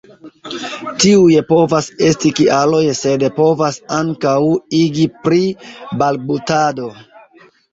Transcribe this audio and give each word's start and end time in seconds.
Tiuj 1.03 1.35
povas 1.51 1.89
esti 2.07 2.31
kialoj, 2.39 2.81
sed 3.01 3.27
povas 3.37 3.79
ankaŭ 4.01 4.35
igi 4.81 5.07
pri 5.27 5.43
balbutado. 6.03 6.91